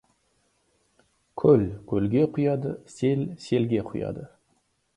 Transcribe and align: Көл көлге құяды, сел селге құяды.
Көл 1.41 1.65
көлге 1.93 2.25
құяды, 2.39 2.73
сел 2.95 3.23
селге 3.45 3.87
құяды. 3.91 4.27